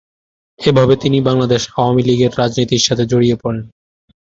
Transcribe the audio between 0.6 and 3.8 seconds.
এভাবেই তিনি বাংলাদেশ আওয়ামী লীগের রাজনীতির সাথে জড়িয়ে পড়েন।